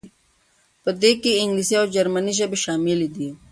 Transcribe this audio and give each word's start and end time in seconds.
په 0.83 0.89
دې 1.01 1.11
کې 1.21 1.39
انګلیسي 1.41 1.75
او 1.81 1.85
جرمني 1.95 2.33
ژبې 2.39 2.57
شاملې 2.63 3.07
دي. 3.15 3.29